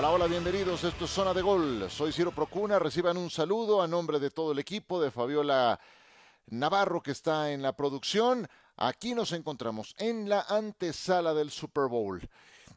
Hola, 0.00 0.12
hola, 0.12 0.26
bienvenidos. 0.28 0.82
Esto 0.82 1.04
es 1.04 1.10
Zona 1.10 1.34
de 1.34 1.42
Gol. 1.42 1.90
Soy 1.90 2.10
Ciro 2.10 2.32
Procuna. 2.32 2.78
Reciban 2.78 3.18
un 3.18 3.28
saludo 3.28 3.82
a 3.82 3.86
nombre 3.86 4.18
de 4.18 4.30
todo 4.30 4.52
el 4.52 4.58
equipo 4.58 4.98
de 4.98 5.10
Fabiola 5.10 5.78
Navarro 6.46 7.02
que 7.02 7.10
está 7.10 7.52
en 7.52 7.60
la 7.60 7.76
producción. 7.76 8.48
Aquí 8.78 9.14
nos 9.14 9.32
encontramos 9.32 9.94
en 9.98 10.26
la 10.26 10.40
antesala 10.48 11.34
del 11.34 11.50
Super 11.50 11.88
Bowl. 11.88 12.18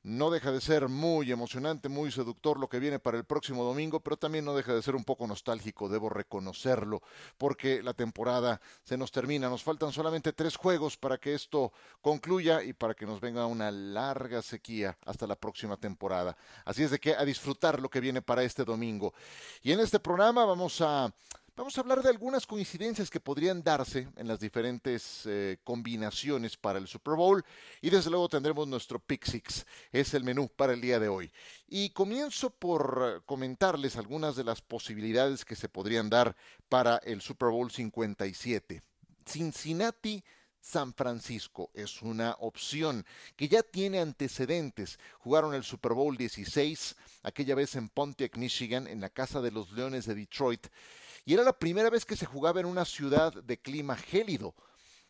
No 0.03 0.29
deja 0.29 0.51
de 0.51 0.59
ser 0.59 0.89
muy 0.89 1.31
emocionante, 1.31 1.87
muy 1.87 2.11
seductor 2.11 2.59
lo 2.59 2.67
que 2.67 2.79
viene 2.79 2.99
para 2.99 3.17
el 3.17 3.23
próximo 3.23 3.63
domingo, 3.63 4.01
pero 4.01 4.17
también 4.17 4.43
no 4.43 4.53
deja 4.53 4.73
de 4.73 4.81
ser 4.81 4.95
un 4.95 5.05
poco 5.05 5.25
nostálgico, 5.27 5.87
debo 5.87 6.09
reconocerlo, 6.09 7.01
porque 7.37 7.81
la 7.81 7.93
temporada 7.93 8.59
se 8.83 8.97
nos 8.97 9.13
termina. 9.13 9.47
Nos 9.47 9.63
faltan 9.63 9.93
solamente 9.93 10.33
tres 10.33 10.57
juegos 10.57 10.97
para 10.97 11.17
que 11.17 11.33
esto 11.33 11.71
concluya 12.01 12.63
y 12.63 12.73
para 12.73 12.93
que 12.95 13.05
nos 13.05 13.21
venga 13.21 13.45
una 13.45 13.71
larga 13.71 14.41
sequía 14.41 14.97
hasta 15.05 15.25
la 15.25 15.37
próxima 15.37 15.77
temporada. 15.77 16.35
Así 16.65 16.83
es 16.83 16.91
de 16.91 16.99
que 16.99 17.15
a 17.15 17.23
disfrutar 17.23 17.81
lo 17.81 17.89
que 17.89 18.01
viene 18.01 18.21
para 18.21 18.43
este 18.43 18.65
domingo. 18.65 19.13
Y 19.61 19.71
en 19.71 19.79
este 19.79 20.01
programa 20.01 20.43
vamos 20.43 20.81
a 20.81 21.13
Vamos 21.55 21.77
a 21.77 21.81
hablar 21.81 22.01
de 22.01 22.09
algunas 22.09 22.47
coincidencias 22.47 23.11
que 23.11 23.19
podrían 23.19 23.61
darse 23.61 24.07
en 24.15 24.27
las 24.27 24.39
diferentes 24.39 25.21
eh, 25.27 25.59
combinaciones 25.63 26.57
para 26.57 26.79
el 26.79 26.87
Super 26.87 27.13
Bowl 27.13 27.45
y 27.79 27.91
desde 27.91 28.09
luego 28.09 28.27
tendremos 28.27 28.67
nuestro 28.67 28.97
Pick 28.97 29.23
Six, 29.23 29.63
es 29.91 30.15
el 30.15 30.23
menú 30.23 30.49
para 30.49 30.73
el 30.73 30.81
día 30.81 30.99
de 30.99 31.09
hoy. 31.09 31.31
Y 31.67 31.91
comienzo 31.91 32.49
por 32.49 33.03
eh, 33.05 33.21
comentarles 33.27 33.97
algunas 33.97 34.35
de 34.35 34.45
las 34.45 34.63
posibilidades 34.63 35.45
que 35.45 35.55
se 35.55 35.69
podrían 35.69 36.09
dar 36.09 36.35
para 36.69 36.97
el 36.97 37.21
Super 37.21 37.49
Bowl 37.49 37.69
57. 37.69 38.81
Cincinnati 39.23 40.23
San 40.59 40.91
Francisco 40.93 41.69
es 41.75 42.01
una 42.01 42.35
opción 42.39 43.05
que 43.35 43.47
ya 43.47 43.61
tiene 43.61 43.99
antecedentes. 43.99 44.97
Jugaron 45.19 45.53
el 45.53 45.63
Super 45.63 45.91
Bowl 45.91 46.17
16, 46.17 46.95
aquella 47.21 47.53
vez 47.53 47.75
en 47.75 47.89
Pontiac, 47.89 48.37
Michigan, 48.37 48.87
en 48.87 49.01
la 49.01 49.09
casa 49.09 49.39
de 49.39 49.51
los 49.51 49.71
Leones 49.73 50.07
de 50.07 50.15
Detroit 50.15 50.67
y 51.25 51.33
era 51.33 51.43
la 51.43 51.57
primera 51.57 51.89
vez 51.89 52.05
que 52.05 52.15
se 52.15 52.25
jugaba 52.25 52.59
en 52.59 52.65
una 52.65 52.85
ciudad 52.85 53.33
de 53.33 53.57
clima 53.57 53.95
gélido. 53.95 54.55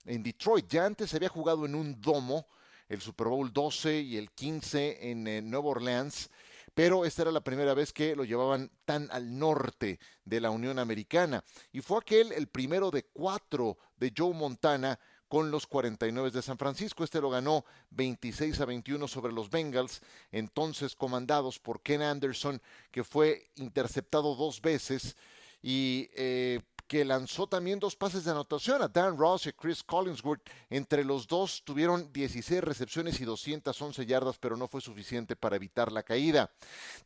En 0.06 0.22
Detroit 0.22 0.68
ya 0.68 0.86
antes 0.86 1.10
se 1.10 1.18
había 1.18 1.30
jugado 1.30 1.66
en 1.66 1.76
un 1.76 2.00
domo, 2.00 2.48
el 2.90 3.02
Super 3.02 3.28
Bowl 3.28 3.52
12 3.52 4.02
y 4.02 4.18
el 4.18 4.32
15 4.32 5.10
en 5.10 5.28
eh, 5.28 5.42
Nueva 5.42 5.70
Orleans, 5.70 6.30
pero 6.74 7.06
esta 7.06 7.24
era 7.24 7.32
la 7.32 7.44
primera 7.44 7.74
vez 7.74 7.94
que 7.94 8.16
lo 8.16 8.26
llevaban 8.26 8.70
tan 8.86 9.10
al 9.12 9.38
norte 9.38 10.00
de 10.26 10.42
la 10.42 10.50
Unión 10.50 10.80
Americana. 10.80 11.44
Y 11.72 11.82
fue 11.82 12.00
aquel 12.00 12.32
el 12.32 12.48
primero 12.48 12.92
de 12.92 13.04
cuatro 13.04 13.78
de 13.98 14.12
Joe 14.16 14.34
Montana 14.34 15.00
con 15.28 15.50
los 15.50 15.66
49 15.66 16.32
de 16.32 16.42
San 16.42 16.58
Francisco. 16.58 17.04
Este 17.04 17.22
lo 17.22 17.30
ganó 17.30 17.66
26 17.92 18.60
a 18.60 18.66
21 18.66 19.08
sobre 19.08 19.34
los 19.34 19.50
Bengals, 19.50 20.02
entonces 20.32 20.96
comandados 20.96 21.60
por 21.60 21.82
Ken 21.82 22.02
Anderson, 22.02 22.62
que 22.92 23.04
fue 23.04 23.50
interceptado 23.56 24.36
dos 24.36 24.62
veces 24.62 25.16
y 25.64 26.10
eh, 26.14 26.60
que 26.88 27.06
lanzó 27.06 27.48
también 27.48 27.80
dos 27.80 27.96
pases 27.96 28.26
de 28.26 28.32
anotación 28.32 28.84
a 28.84 28.88
Dan 28.88 29.18
Ross 29.18 29.48
y 29.48 29.54
Chris 29.54 29.82
Collinsworth. 29.82 30.48
Entre 30.70 31.04
los 31.04 31.26
dos 31.26 31.64
tuvieron 31.64 32.14
16 32.14 32.64
recepciones 32.64 33.20
y 33.20 33.26
211 33.26 34.06
yardas, 34.06 34.38
pero 34.38 34.58
no 34.58 34.68
fue 34.68 34.82
suficiente 34.82 35.36
para 35.36 35.56
evitar 35.56 35.92
la 35.92 36.04
caída. 36.04 36.52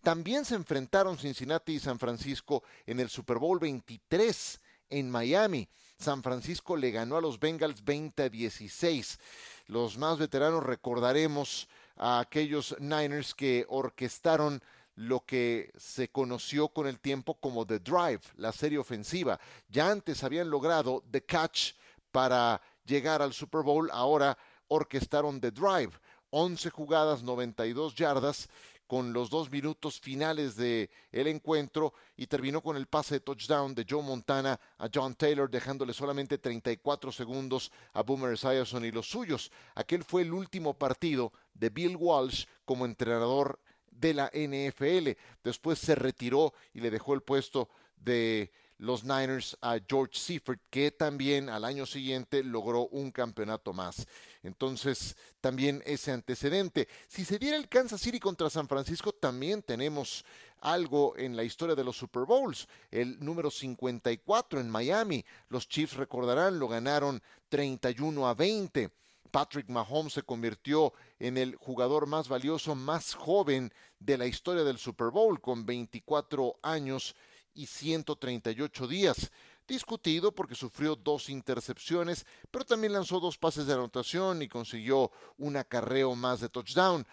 También 0.02 0.44
se 0.44 0.56
enfrentaron 0.56 1.18
Cincinnati 1.18 1.76
y 1.76 1.80
San 1.80 2.00
Francisco 2.00 2.64
en 2.86 3.00
el 3.00 3.10
Super 3.10 3.38
Bowl 3.38 3.60
23 3.60 4.60
en 4.90 5.10
Miami. 5.10 5.70
San 5.98 6.22
Francisco 6.22 6.76
le 6.76 6.92
ganó 6.92 7.18
a 7.18 7.22
los 7.22 7.40
Bengals 7.40 7.86
20 7.86 8.24
a 8.24 8.30
16. 8.30 9.20
Los 9.68 9.98
más 9.98 10.18
veteranos 10.18 10.64
recordaremos 10.64 11.70
a 11.96 12.20
aquellos 12.20 12.76
Niners 12.80 13.34
que 13.34 13.66
orquestaron 13.70 14.62
lo 14.98 15.24
que 15.26 15.72
se 15.78 16.10
conoció 16.10 16.70
con 16.70 16.88
el 16.88 17.00
tiempo 17.00 17.36
como 17.36 17.66
The 17.66 17.80
Drive, 17.80 18.22
la 18.36 18.52
serie 18.52 18.80
ofensiva. 18.80 19.40
Ya 19.70 19.92
antes 19.92 20.24
habían 20.24 20.50
logrado 20.50 21.04
The 21.12 21.24
Catch 21.24 21.74
para 22.12 22.60
llegar 22.84 23.22
al 23.22 23.34
Super 23.34 23.62
Bowl, 23.62 23.90
ahora 23.92 24.38
orquestaron 24.68 25.40
The 25.40 25.52
Drive. 25.52 25.92
11 26.32 26.72
jugadas, 26.72 27.24
92 27.24 27.96
yardas, 27.96 28.50
con 28.88 29.14
los 29.14 29.30
dos 29.30 29.52
minutos 29.52 30.00
finales 30.00 30.56
del 30.56 30.90
el 31.12 31.28
encuentro 31.28 31.94
y 32.16 32.26
terminó 32.26 32.62
con 32.62 32.78
el 32.78 32.88
pase 32.88 33.16
de 33.16 33.20
touchdown 33.20 33.76
de 33.76 33.86
Joe 33.88 34.02
Montana 34.02 34.60
a 34.78 34.90
John 34.92 35.14
Taylor, 35.14 35.50
dejándole 35.50 35.94
solamente 35.94 36.38
34 36.38 37.12
segundos 37.12 37.72
a 37.94 38.02
Boomer 38.02 38.34
Esiason 38.34 38.86
y 38.86 38.92
los 38.92 39.08
suyos. 39.10 39.52
Aquel 39.76 40.04
fue 40.04 40.24
el 40.24 40.34
último 40.34 40.74
partido 40.74 41.34
de 41.54 41.70
Bill 41.70 41.98
Walsh 41.98 42.46
como 42.66 42.86
entrenador 42.86 43.60
de 44.00 44.14
la 44.14 44.32
NFL. 44.34 45.12
Después 45.44 45.80
se 45.80 45.96
retiró 45.96 46.54
y 46.74 46.82
le 46.82 46.92
dejó 46.92 47.14
el 47.14 47.22
puesto 47.22 47.70
de 47.98 48.52
los 48.80 49.04
Niners 49.04 49.58
a 49.62 49.80
George 49.88 50.20
Seifert, 50.20 50.62
que 50.70 50.92
también 50.92 51.50
al 51.50 51.66
año 51.66 51.86
siguiente 51.86 52.44
logró 52.44 52.88
un 52.88 53.12
campeonato 53.12 53.74
más. 53.74 54.08
Entonces, 54.44 55.16
también 55.42 55.82
ese 55.86 56.12
antecedente. 56.12 56.88
Si 57.08 57.26
se 57.26 57.40
diera 57.40 57.58
el 57.58 57.68
Kansas 57.68 58.02
City 58.02 58.20
contra 58.20 58.50
San 58.50 58.68
Francisco, 58.68 59.12
también 59.14 59.64
tenemos 59.64 60.24
algo 60.60 61.18
en 61.18 61.36
la 61.36 61.44
historia 61.44 61.76
de 61.76 61.84
los 61.84 61.98
Super 61.98 62.24
Bowls. 62.24 62.68
El 62.92 63.20
número 63.24 63.50
54 63.50 64.60
en 64.60 64.70
Miami. 64.70 65.26
Los 65.50 65.68
Chiefs, 65.68 65.96
recordarán, 65.96 66.60
lo 66.60 66.68
ganaron 66.68 67.22
31 67.50 68.28
a 68.28 68.34
20. 68.36 68.92
Patrick 69.32 69.70
Mahomes 69.70 70.14
se 70.14 70.24
convirtió 70.24 70.94
en 71.20 71.38
el 71.38 71.56
jugador 71.56 72.08
más 72.08 72.28
valioso, 72.28 72.76
más 72.76 73.14
joven 73.14 73.74
de 74.00 74.18
la 74.18 74.26
historia 74.26 74.64
del 74.64 74.78
Super 74.78 75.10
Bowl, 75.10 75.40
con 75.42 75.66
24 75.66 76.60
años 76.62 77.16
y 77.54 77.66
138 77.66 78.88
días. 78.88 79.32
Discutido 79.68 80.34
porque 80.34 80.56
sufrió 80.56 80.96
dos 80.96 81.30
intercepciones, 81.30 82.26
pero 82.52 82.64
también 82.64 82.94
lanzó 82.94 83.20
dos 83.20 83.38
pases 83.38 83.68
de 83.68 83.74
anotación 83.74 84.42
y 84.42 84.48
consiguió 84.48 85.12
un 85.38 85.58
acarreo 85.58 86.16
más 86.16 86.40
de 86.40 86.50
touchdown 86.50 87.06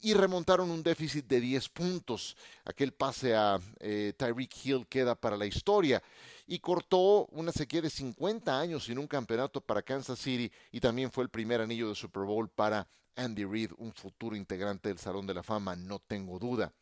y 0.00 0.14
remontaron 0.14 0.70
un 0.70 0.82
déficit 0.82 1.26
de 1.26 1.40
10 1.40 1.68
puntos. 1.70 2.36
Aquel 2.64 2.92
pase 2.92 3.34
a 3.34 3.60
eh, 3.80 4.14
Tyreek 4.16 4.64
Hill 4.64 4.86
queda 4.88 5.14
para 5.14 5.36
la 5.36 5.46
historia 5.46 6.02
y 6.46 6.60
cortó 6.60 7.26
una 7.26 7.52
sequía 7.52 7.82
de 7.82 7.90
50 7.90 8.58
años 8.58 8.84
sin 8.84 8.98
un 8.98 9.06
campeonato 9.06 9.60
para 9.60 9.82
Kansas 9.82 10.18
City 10.18 10.50
y 10.72 10.80
también 10.80 11.10
fue 11.10 11.24
el 11.24 11.30
primer 11.30 11.60
anillo 11.60 11.88
de 11.88 11.94
Super 11.94 12.22
Bowl 12.22 12.48
para 12.48 12.88
Andy 13.18 13.44
Reid, 13.44 13.72
un 13.78 13.92
futuro 13.92 14.36
integrante 14.36 14.88
del 14.88 14.98
Salón 14.98 15.26
de 15.26 15.34
la 15.34 15.42
Fama, 15.42 15.76
no 15.76 15.98
tengo 15.98 16.38
duda. 16.38 16.72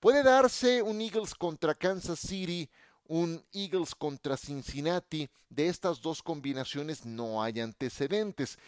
Puede 0.00 0.22
darse 0.22 0.82
un 0.82 1.00
Eagles 1.00 1.34
contra 1.34 1.74
Kansas 1.74 2.18
City, 2.18 2.68
un 3.08 3.42
Eagles 3.52 3.94
contra 3.94 4.36
Cincinnati. 4.36 5.30
De 5.48 5.68
estas 5.68 6.00
dos 6.00 6.20
combinaciones 6.22 7.06
no 7.06 7.40
hay 7.42 7.60
antecedentes, 7.60 8.58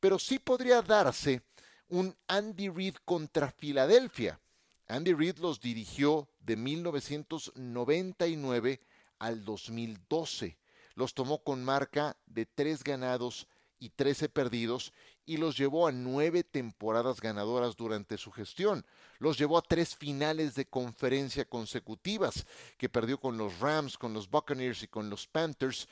pero 0.00 0.18
sí 0.18 0.38
podría 0.38 0.80
darse 0.80 1.42
un 1.88 2.16
Andy 2.28 2.68
Reid 2.68 2.94
contra 3.04 3.50
Filadelfia. 3.50 4.40
Andy 4.86 5.12
Reid 5.12 5.38
los 5.38 5.60
dirigió 5.60 6.28
de 6.40 6.56
1999 6.56 8.80
al 9.18 9.44
2012. 9.44 10.56
Los 10.94 11.14
tomó 11.14 11.42
con 11.42 11.64
marca 11.64 12.16
de 12.26 12.46
tres 12.46 12.84
ganados 12.84 13.48
y 13.78 13.90
13 13.90 14.28
perdidos 14.28 14.92
y 15.28 15.36
los 15.36 15.58
llevó 15.58 15.86
a 15.86 15.92
nueve 15.92 16.42
temporadas 16.42 17.20
ganadoras 17.20 17.76
durante 17.76 18.16
su 18.16 18.32
gestión. 18.32 18.86
Los 19.18 19.36
llevó 19.36 19.58
a 19.58 19.62
tres 19.62 19.94
finales 19.94 20.54
de 20.54 20.64
conferencia 20.64 21.44
consecutivas, 21.44 22.46
que 22.78 22.88
perdió 22.88 23.20
con 23.20 23.36
los 23.36 23.60
Rams, 23.60 23.98
con 23.98 24.14
los 24.14 24.30
Buccaneers 24.30 24.82
y 24.84 24.88
con 24.88 25.10
los 25.10 25.26
Panthers, 25.26 25.86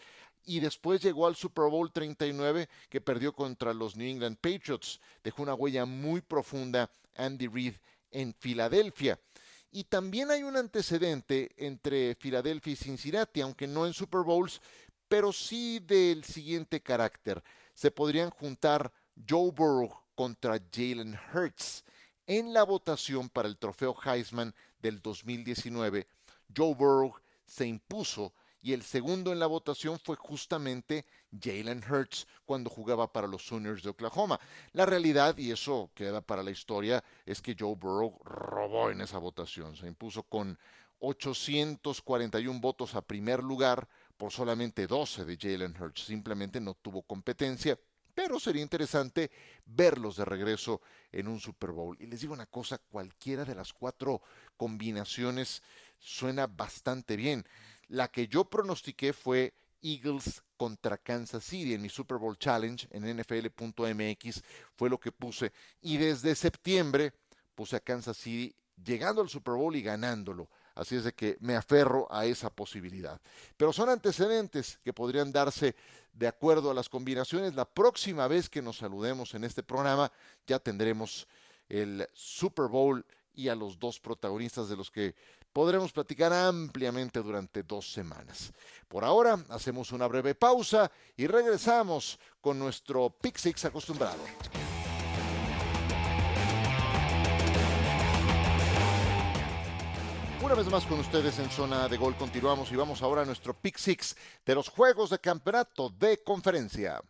y 0.46 0.60
después 0.60 1.02
llegó 1.02 1.26
al 1.26 1.36
Super 1.36 1.68
Bowl 1.68 1.92
39 1.92 2.66
que 2.88 3.02
perdió 3.02 3.34
contra 3.34 3.74
los 3.74 3.94
New 3.94 4.08
England 4.08 4.38
Patriots. 4.38 5.00
Dejó 5.22 5.42
una 5.42 5.52
huella 5.52 5.84
muy 5.84 6.22
profunda 6.22 6.90
Andy 7.14 7.46
Reid 7.46 7.74
en 8.10 8.32
Filadelfia. 8.32 9.20
Y 9.70 9.84
también 9.84 10.30
hay 10.30 10.44
un 10.44 10.56
antecedente 10.56 11.50
entre 11.58 12.14
Filadelfia 12.14 12.72
y 12.72 12.76
Cincinnati, 12.76 13.42
aunque 13.42 13.66
no 13.66 13.86
en 13.86 13.92
Super 13.92 14.22
Bowls, 14.22 14.62
pero 15.08 15.30
sí 15.30 15.80
del 15.80 16.24
siguiente 16.24 16.80
carácter. 16.80 17.42
Se 17.74 17.90
podrían 17.90 18.30
juntar 18.30 18.90
Joe 19.28 19.50
Burrow 19.50 19.90
contra 20.14 20.58
Jalen 20.72 21.18
Hurts. 21.32 21.84
En 22.26 22.52
la 22.52 22.64
votación 22.64 23.28
para 23.28 23.48
el 23.48 23.56
trofeo 23.56 23.96
Heisman 24.04 24.54
del 24.80 25.00
2019, 25.00 26.06
Joe 26.56 26.74
Burrow 26.74 27.14
se 27.44 27.66
impuso 27.66 28.32
y 28.60 28.72
el 28.72 28.82
segundo 28.82 29.32
en 29.32 29.38
la 29.38 29.46
votación 29.46 29.98
fue 30.00 30.16
justamente 30.16 31.06
Jalen 31.40 31.84
Hurts 31.88 32.26
cuando 32.44 32.68
jugaba 32.68 33.12
para 33.12 33.28
los 33.28 33.46
Sooners 33.46 33.84
de 33.84 33.90
Oklahoma. 33.90 34.40
La 34.72 34.86
realidad, 34.86 35.38
y 35.38 35.52
eso 35.52 35.90
queda 35.94 36.20
para 36.20 36.42
la 36.42 36.50
historia, 36.50 37.04
es 37.24 37.40
que 37.40 37.54
Joe 37.56 37.76
Burrow 37.76 38.18
robó 38.24 38.90
en 38.90 39.02
esa 39.02 39.18
votación. 39.18 39.76
Se 39.76 39.86
impuso 39.86 40.24
con 40.24 40.58
841 40.98 42.60
votos 42.60 42.96
a 42.96 43.02
primer 43.02 43.42
lugar 43.44 43.86
por 44.16 44.32
solamente 44.32 44.88
12 44.88 45.24
de 45.24 45.36
Jalen 45.36 45.80
Hurts. 45.80 46.06
Simplemente 46.06 46.60
no 46.60 46.74
tuvo 46.74 47.02
competencia 47.02 47.78
pero 48.16 48.40
sería 48.40 48.62
interesante 48.62 49.30
verlos 49.66 50.16
de 50.16 50.24
regreso 50.24 50.80
en 51.12 51.28
un 51.28 51.38
Super 51.38 51.70
Bowl. 51.70 51.98
Y 52.00 52.06
les 52.06 52.22
digo 52.22 52.32
una 52.32 52.46
cosa, 52.46 52.78
cualquiera 52.78 53.44
de 53.44 53.54
las 53.54 53.74
cuatro 53.74 54.22
combinaciones 54.56 55.62
suena 55.98 56.46
bastante 56.46 57.14
bien. 57.14 57.44
La 57.88 58.08
que 58.08 58.26
yo 58.26 58.46
pronostiqué 58.46 59.12
fue 59.12 59.52
Eagles 59.82 60.42
contra 60.56 60.96
Kansas 60.96 61.44
City 61.44 61.74
en 61.74 61.82
mi 61.82 61.90
Super 61.90 62.16
Bowl 62.16 62.38
Challenge 62.38 62.88
en 62.90 63.04
nfl.mx 63.18 64.42
fue 64.74 64.88
lo 64.88 64.98
que 64.98 65.12
puse 65.12 65.52
y 65.82 65.98
desde 65.98 66.34
septiembre 66.34 67.12
puse 67.54 67.76
a 67.76 67.80
Kansas 67.80 68.16
City 68.16 68.56
llegando 68.82 69.20
al 69.20 69.28
Super 69.28 69.54
Bowl 69.54 69.76
y 69.76 69.82
ganándolo. 69.82 70.48
Así 70.76 70.94
es 70.94 71.04
de 71.04 71.12
que 71.14 71.36
me 71.40 71.56
aferro 71.56 72.06
a 72.10 72.26
esa 72.26 72.50
posibilidad. 72.50 73.20
Pero 73.56 73.72
son 73.72 73.88
antecedentes 73.88 74.78
que 74.84 74.92
podrían 74.92 75.32
darse 75.32 75.74
de 76.12 76.28
acuerdo 76.28 76.70
a 76.70 76.74
las 76.74 76.88
combinaciones. 76.88 77.54
La 77.54 77.64
próxima 77.64 78.28
vez 78.28 78.48
que 78.48 78.62
nos 78.62 78.76
saludemos 78.76 79.34
en 79.34 79.44
este 79.44 79.62
programa 79.62 80.12
ya 80.46 80.58
tendremos 80.58 81.26
el 81.68 82.06
Super 82.12 82.66
Bowl 82.66 83.04
y 83.34 83.48
a 83.48 83.54
los 83.54 83.78
dos 83.78 83.98
protagonistas 83.98 84.68
de 84.68 84.76
los 84.76 84.90
que 84.90 85.14
podremos 85.52 85.92
platicar 85.92 86.34
ampliamente 86.34 87.22
durante 87.22 87.62
dos 87.62 87.90
semanas. 87.90 88.52
Por 88.86 89.02
ahora, 89.02 89.42
hacemos 89.48 89.92
una 89.92 90.06
breve 90.06 90.34
pausa 90.34 90.92
y 91.16 91.26
regresamos 91.26 92.18
con 92.42 92.58
nuestro 92.58 93.08
Pick 93.08 93.38
Six 93.38 93.64
acostumbrado. 93.64 94.20
Una 100.46 100.54
vez 100.54 100.70
más 100.70 100.86
con 100.86 101.00
ustedes 101.00 101.40
en 101.40 101.50
zona 101.50 101.88
de 101.88 101.96
gol 101.96 102.14
continuamos 102.14 102.70
y 102.70 102.76
vamos 102.76 103.02
ahora 103.02 103.22
a 103.22 103.24
nuestro 103.24 103.52
Pick 103.52 103.78
Six 103.78 104.14
de 104.46 104.54
los 104.54 104.68
Juegos 104.68 105.10
de 105.10 105.18
Campeonato 105.18 105.90
de 105.90 106.22
Conferencia. 106.22 107.00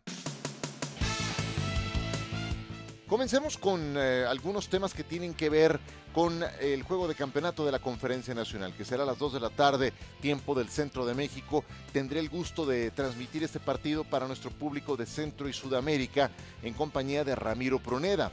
Comencemos 3.06 3.58
con 3.58 3.94
eh, 3.98 4.24
algunos 4.26 4.70
temas 4.70 4.94
que 4.94 5.04
tienen 5.04 5.34
que 5.34 5.50
ver 5.50 5.78
con 6.14 6.42
el 6.62 6.82
juego 6.82 7.06
de 7.06 7.14
campeonato 7.14 7.66
de 7.66 7.72
la 7.72 7.78
Conferencia 7.78 8.34
Nacional, 8.34 8.72
que 8.72 8.86
será 8.86 9.02
a 9.02 9.06
las 9.06 9.18
2 9.18 9.34
de 9.34 9.40
la 9.40 9.50
tarde, 9.50 9.92
tiempo 10.22 10.54
del 10.54 10.70
centro 10.70 11.04
de 11.04 11.12
México. 11.12 11.62
Tendré 11.92 12.20
el 12.20 12.30
gusto 12.30 12.64
de 12.64 12.90
transmitir 12.90 13.44
este 13.44 13.60
partido 13.60 14.02
para 14.02 14.26
nuestro 14.26 14.50
público 14.50 14.96
de 14.96 15.04
Centro 15.04 15.46
y 15.46 15.52
Sudamérica 15.52 16.30
en 16.62 16.72
compañía 16.72 17.22
de 17.22 17.34
Ramiro 17.34 17.80
Pruneda. 17.80 18.32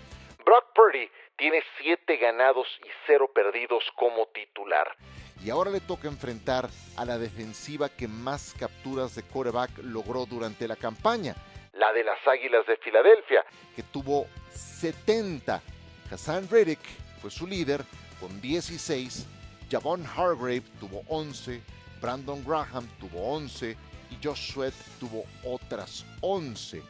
Tiene 1.54 1.66
7 1.84 2.18
ganados 2.18 2.66
y 2.84 2.88
0 3.06 3.30
perdidos 3.32 3.84
como 3.96 4.26
titular. 4.34 4.88
Y 5.46 5.52
ahora 5.52 5.70
le 5.70 5.82
toca 5.82 6.08
enfrentar 6.08 6.68
a 6.98 7.06
la 7.06 7.20
defensiva 7.20 7.90
que 7.90 8.08
más 8.08 8.56
capturas 8.58 9.14
de 9.14 9.22
coreback 9.22 9.70
logró 9.84 10.26
durante 10.26 10.68
la 10.68 10.76
campaña, 10.76 11.36
la 11.74 11.94
de 11.94 12.04
las 12.06 12.18
Águilas 12.28 12.66
de 12.66 12.76
Filadelfia, 12.78 13.46
que 13.76 13.84
tuvo 13.84 14.26
70. 14.52 15.62
Hassan 16.10 16.50
Reddick 16.50 16.80
fue 17.22 17.30
su 17.30 17.46
líder 17.46 17.82
con 18.20 18.42
16, 18.42 19.28
Javon 19.70 20.08
Hargrave 20.08 20.64
tuvo 20.80 21.04
11, 21.08 21.62
Brandon 22.02 22.44
Graham 22.44 22.88
tuvo 23.00 23.32
11 23.32 23.78
y 24.10 24.26
Josh 24.26 24.54
Sweat 24.54 24.74
tuvo 25.00 25.24
otras 25.44 26.04
11. 26.22 26.82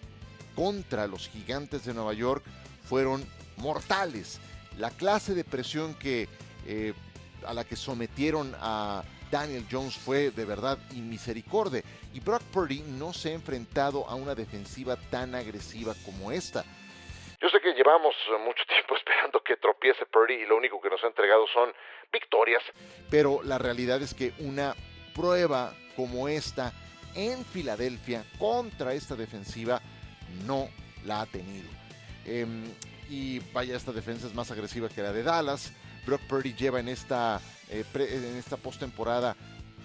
Contra 0.56 1.06
los 1.06 1.28
gigantes 1.28 1.84
de 1.84 1.94
Nueva 1.94 2.14
York 2.14 2.46
fueron 2.88 3.26
mortales. 3.58 4.40
La 4.78 4.90
clase 4.90 5.34
de 5.34 5.44
presión 5.44 5.94
que, 5.96 6.28
eh, 6.66 6.94
a 7.46 7.54
la 7.54 7.64
que 7.64 7.76
sometieron 7.76 8.56
a 8.60 9.04
Daniel 9.32 9.66
Jones 9.70 9.98
fue 9.98 10.32
de 10.32 10.46
verdad 10.46 10.78
inmisericordia. 10.92 11.82
Y 12.14 12.20
Brock 12.20 12.44
Purdy 12.52 12.84
no 12.84 13.14
se 13.14 13.30
ha 13.30 13.34
enfrentado 13.34 14.08
a 14.08 14.16
una 14.16 14.36
defensiva 14.36 14.96
tan 14.96 15.34
agresiva 15.36 15.96
como 16.06 16.32
esta. 16.32 16.64
Yo 17.42 17.50
sé 17.50 17.60
que 17.60 17.74
llevamos 17.74 18.16
mucho 18.46 18.64
tiempo 18.68 18.96
esperando 18.98 19.42
que 19.44 19.58
tropiece 19.58 20.06
Purdy 20.06 20.36
y 20.36 20.46
lo 20.46 20.56
único 20.56 20.80
que 20.80 20.90
nos 20.90 21.04
ha 21.04 21.08
entregado 21.08 21.46
son 21.54 21.74
victorias. 22.12 22.62
Pero 23.10 23.42
la 23.44 23.58
realidad 23.58 24.02
es 24.02 24.14
que 24.14 24.34
una 24.40 24.76
prueba 25.16 25.74
como 25.96 26.28
esta 26.28 26.72
en 27.16 27.44
Filadelfia 27.44 28.24
contra 28.40 28.94
esta 28.94 29.16
defensiva 29.16 29.82
no 30.46 30.70
la 31.06 31.22
ha 31.22 31.26
tenido. 31.26 31.70
Em, 32.26 32.64
y 33.14 33.40
vaya, 33.54 33.78
esta 33.78 33.92
defensa 33.92 34.26
es 34.26 34.34
más 34.34 34.50
agresiva 34.50 34.90
que 34.90 35.04
la 35.04 35.14
de 35.14 35.22
Dallas. 35.22 35.72
Brock 36.04 36.22
Purdy 36.22 36.56
lleva 36.56 36.80
en 36.80 36.90
esta, 36.90 37.40
eh, 37.70 37.86
en 37.94 38.38
esta 38.38 38.58
postemporada 38.58 39.36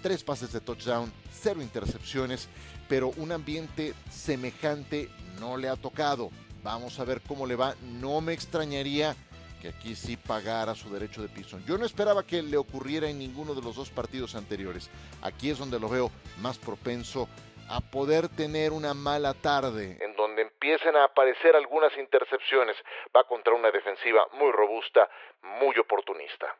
tres 0.01 0.23
pases 0.23 0.51
de 0.51 0.61
touchdown, 0.61 1.13
cero 1.31 1.61
intercepciones, 1.61 2.47
pero 2.87 3.09
un 3.17 3.31
ambiente 3.31 3.93
semejante 4.09 5.09
no 5.39 5.57
le 5.57 5.69
ha 5.69 5.75
tocado. 5.75 6.31
Vamos 6.63 6.99
a 6.99 7.03
ver 7.03 7.21
cómo 7.21 7.45
le 7.45 7.55
va. 7.55 7.75
No 8.01 8.19
me 8.19 8.33
extrañaría 8.33 9.15
que 9.61 9.69
aquí 9.69 9.95
sí 9.95 10.17
pagara 10.17 10.73
su 10.73 10.89
derecho 10.89 11.21
de 11.21 11.29
piso. 11.29 11.59
Yo 11.67 11.77
no 11.77 11.85
esperaba 11.85 12.25
que 12.25 12.41
le 12.41 12.57
ocurriera 12.57 13.09
en 13.09 13.19
ninguno 13.19 13.53
de 13.53 13.61
los 13.61 13.75
dos 13.75 13.91
partidos 13.91 14.33
anteriores. 14.33 14.89
Aquí 15.21 15.51
es 15.51 15.59
donde 15.59 15.79
lo 15.79 15.87
veo 15.87 16.09
más 16.41 16.57
propenso 16.57 17.29
a 17.67 17.79
poder 17.79 18.27
tener 18.27 18.71
una 18.71 18.95
mala 18.95 19.35
tarde, 19.35 19.99
empiecen 20.59 20.95
a 20.97 21.05
aparecer 21.05 21.55
algunas 21.55 21.95
intercepciones. 21.97 22.75
Va 23.15 23.23
contra 23.23 23.53
una 23.53 23.71
defensiva 23.71 24.27
muy 24.33 24.51
robusta, 24.51 25.09
muy 25.61 25.77
oportunista. 25.79 26.53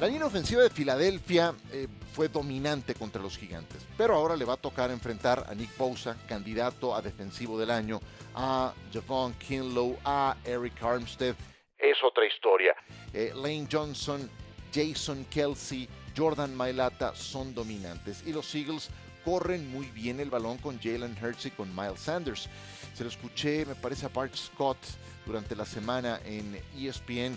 La 0.00 0.06
línea 0.06 0.26
ofensiva 0.26 0.62
de 0.62 0.70
Filadelfia 0.70 1.52
eh, 1.72 1.86
fue 2.14 2.28
dominante 2.28 2.94
contra 2.94 3.22
los 3.22 3.36
gigantes, 3.38 3.86
pero 3.96 4.14
ahora 4.14 4.36
le 4.36 4.44
va 4.44 4.54
a 4.54 4.56
tocar 4.56 4.90
enfrentar 4.90 5.44
a 5.48 5.54
Nick 5.54 5.76
Bosa, 5.76 6.16
candidato 6.26 6.94
a 6.94 7.02
defensivo 7.02 7.58
del 7.58 7.70
año, 7.70 8.00
a 8.34 8.72
Javon 8.92 9.34
Kinlow, 9.34 9.98
a 10.04 10.36
Eric 10.44 10.82
Armstead. 10.82 11.36
Es 11.78 12.02
otra 12.02 12.26
historia. 12.26 12.74
Eh, 13.12 13.32
Lane 13.34 13.68
Johnson, 13.70 14.28
Jason 14.72 15.26
Kelsey, 15.26 15.88
Jordan 16.16 16.54
Mailata 16.56 17.14
son 17.14 17.54
dominantes 17.54 18.26
y 18.26 18.32
los 18.32 18.52
Eagles 18.54 18.90
corren 19.24 19.70
muy 19.70 19.86
bien 19.86 20.20
el 20.20 20.30
balón 20.30 20.58
con 20.58 20.80
Jalen 20.80 21.16
Hurts 21.20 21.46
y 21.46 21.50
con 21.50 21.74
Miles 21.74 22.00
Sanders. 22.00 22.48
Se 22.94 23.02
lo 23.02 23.10
escuché, 23.10 23.64
me 23.66 23.74
parece, 23.74 24.06
a 24.06 24.10
Bart 24.10 24.34
Scott 24.34 24.78
durante 25.26 25.56
la 25.56 25.64
semana 25.64 26.20
en 26.24 26.60
ESPN 26.78 27.36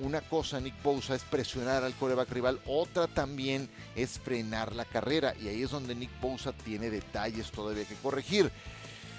una 0.00 0.20
cosa, 0.20 0.60
Nick 0.60 0.80
Bosa, 0.82 1.14
es 1.16 1.24
presionar 1.24 1.82
al 1.82 1.94
coreback 1.94 2.30
rival, 2.30 2.60
otra 2.66 3.08
también 3.08 3.68
es 3.96 4.18
frenar 4.18 4.74
la 4.74 4.84
carrera. 4.84 5.34
Y 5.40 5.48
ahí 5.48 5.62
es 5.62 5.70
donde 5.70 5.94
Nick 5.94 6.20
Bosa 6.20 6.52
tiene 6.52 6.88
detalles 6.88 7.50
todavía 7.50 7.84
que 7.84 7.96
corregir. 7.96 8.50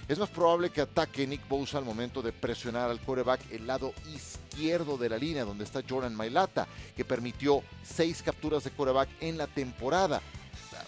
Es 0.07 0.17
más 0.17 0.29
probable 0.29 0.69
que 0.69 0.81
ataque 0.81 1.27
Nick 1.27 1.47
Bosa 1.47 1.77
al 1.77 1.85
momento 1.85 2.21
de 2.21 2.31
presionar 2.31 2.89
al 2.89 3.01
coreback 3.01 3.41
el 3.51 3.67
lado 3.67 3.93
izquierdo 4.15 4.97
de 4.97 5.09
la 5.09 5.17
línea, 5.17 5.43
donde 5.43 5.65
está 5.65 5.83
Jordan 5.87 6.15
Mailata, 6.15 6.67
que 6.95 7.05
permitió 7.05 7.61
seis 7.83 8.23
capturas 8.23 8.63
de 8.63 8.71
coreback 8.71 9.09
en 9.19 9.37
la 9.37 9.47
temporada. 9.47 10.21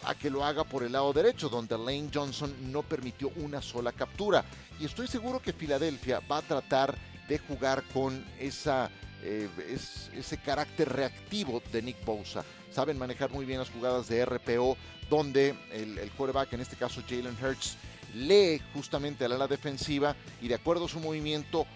A 0.04 0.16
que 0.16 0.30
lo 0.30 0.44
haga 0.44 0.64
por 0.64 0.84
el 0.84 0.94
lado 0.94 1.14
derecho, 1.14 1.50
donde 1.50 1.78
Lane 1.78 2.10
Johnson 2.14 2.54
no 2.72 2.82
permitió 2.84 3.32
una 3.36 3.62
sola 3.62 3.92
captura. 3.92 4.44
Y 4.80 4.86
estoy 4.86 5.08
seguro 5.08 5.42
que 5.42 5.54
Filadelfia 5.54 6.22
va 6.32 6.38
a 6.38 6.42
tratar 6.42 6.98
de 7.28 7.38
jugar 7.38 7.84
con 7.94 8.26
esa 8.40 8.90
eh, 9.24 9.48
es 9.70 10.10
ese 10.16 10.38
carácter 10.38 10.90
reactivo 10.90 11.62
de 11.72 11.82
Nick 11.82 12.04
Bosa. 12.04 12.44
Saben 12.72 12.98
manejar 12.98 13.30
muy 13.30 13.46
bien 13.46 13.60
las 13.60 13.70
jugadas 13.70 14.08
de 14.08 14.26
RPO, 14.26 14.76
donde 15.10 15.56
el, 15.72 15.98
el 16.00 16.12
quarterback, 16.12 16.54
en 16.54 16.62
este 16.62 16.76
caso 16.76 17.02
Jalen 17.08 17.38
Hurts, 17.42 17.78
lee 18.16 18.62
justamente 18.74 19.26
al 19.26 19.34
ala 19.34 19.48
defensiva 19.48 20.16
y 20.42 20.48
de 20.48 20.56
acuerdo 20.56 20.86
a 20.86 20.90
su 20.90 21.00
movimiento 21.00 21.68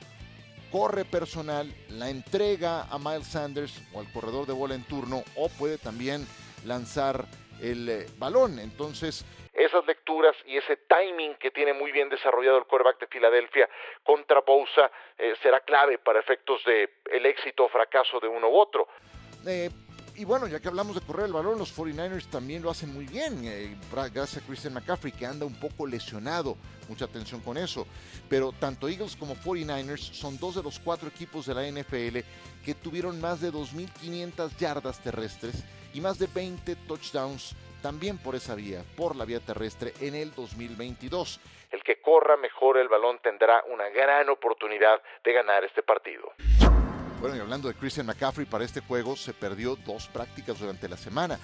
corre 0.71 1.05
personal, 1.05 1.73
la 1.89 2.09
entrega 2.09 2.83
a 2.83 2.97
Miles 2.97 3.27
Sanders 3.27 3.73
o 3.93 3.99
al 3.99 4.11
corredor 4.11 4.45
de 4.45 4.53
bola 4.53 4.75
en 4.75 4.83
turno 4.83 5.23
o 5.35 5.47
puede 5.49 5.77
también 5.77 6.27
lanzar 6.65 7.27
el 7.61 7.89
eh, 7.89 8.05
balón. 8.17 8.59
Entonces, 8.59 9.25
esas 9.53 9.85
lecturas 9.85 10.35
y 10.45 10.57
ese 10.57 10.77
timing 10.77 11.35
que 11.35 11.51
tiene 11.51 11.73
muy 11.73 11.91
bien 11.91 12.09
desarrollado 12.09 12.57
el 12.57 12.65
quarterback 12.65 12.99
de 12.99 13.07
Filadelfia 13.07 13.69
contra 14.03 14.41
Bosa 14.41 14.91
eh, 15.17 15.33
será 15.41 15.61
clave 15.61 15.97
para 15.97 16.19
efectos 16.19 16.63
de 16.65 16.89
el 17.11 17.25
éxito 17.25 17.65
o 17.65 17.69
fracaso 17.69 18.19
de 18.19 18.27
uno 18.27 18.49
u 18.49 18.57
otro. 18.57 18.87
Eh, 19.47 19.69
y 20.17 20.25
bueno, 20.25 20.47
ya 20.47 20.59
que 20.59 20.67
hablamos 20.67 20.95
de 20.95 21.01
correr 21.01 21.25
el 21.25 21.33
balón, 21.33 21.57
los 21.57 21.75
49ers 21.75 22.29
también 22.29 22.61
lo 22.61 22.69
hacen 22.69 22.93
muy 22.93 23.05
bien, 23.05 23.41
eh, 23.43 23.75
gracias 23.91 24.37
a 24.37 24.45
Christian 24.45 24.73
McCaffrey, 24.73 25.11
que 25.11 25.25
anda 25.25 25.45
un 25.45 25.59
poco 25.59 25.85
lesionado. 25.85 26.55
Mucha 26.87 27.05
atención 27.05 27.41
con 27.41 27.57
eso. 27.57 27.85
Pero 28.29 28.51
tanto 28.51 28.87
Eagles 28.87 29.15
como 29.15 29.35
49ers 29.35 30.13
son 30.13 30.37
dos 30.37 30.55
de 30.55 30.63
los 30.63 30.79
cuatro 30.79 31.09
equipos 31.09 31.45
de 31.45 31.55
la 31.55 31.67
NFL 31.67 32.19
que 32.63 32.75
tuvieron 32.75 33.19
más 33.19 33.41
de 33.41 33.51
2.500 33.51 34.55
yardas 34.57 35.01
terrestres 35.01 35.63
y 35.93 36.01
más 36.01 36.17
de 36.19 36.27
20 36.27 36.75
touchdowns 36.87 37.55
también 37.81 38.17
por 38.17 38.35
esa 38.35 38.55
vía, 38.55 38.83
por 38.95 39.15
la 39.15 39.25
vía 39.25 39.39
terrestre 39.39 39.93
en 40.01 40.15
el 40.15 40.33
2022. 40.33 41.39
El 41.71 41.83
que 41.83 42.01
corra 42.01 42.37
mejor 42.37 42.77
el 42.77 42.87
balón 42.87 43.19
tendrá 43.19 43.63
una 43.71 43.89
gran 43.89 44.29
oportunidad 44.29 45.01
de 45.23 45.33
ganar 45.33 45.63
este 45.63 45.83
partido. 45.83 46.33
Bueno, 47.25 47.39
y 47.39 47.41
hablando 47.41 47.67
de 47.67 47.73
Christian 47.73 48.05
McCaffrey, 48.05 48.45
para 48.45 48.65
este 48.65 48.81
juego 48.81 49.15
se 49.15 49.33
perdió 49.33 49.75
dos 49.77 50.07
prácticas 50.09 50.59
durante 50.59 50.87
la 50.87 50.95
semana. 50.95 51.39